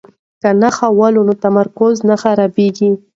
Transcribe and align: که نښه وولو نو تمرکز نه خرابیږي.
که 0.41 0.49
نښه 0.61 0.87
وولو 0.97 1.21
نو 1.27 1.33
تمرکز 1.45 1.95
نه 2.09 2.15
خرابیږي. 2.21 2.91